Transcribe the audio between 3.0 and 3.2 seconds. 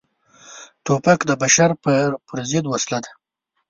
ده.